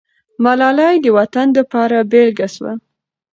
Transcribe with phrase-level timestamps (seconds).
[0.43, 2.73] ملالۍ د وطن دپاره بېلګه سوه.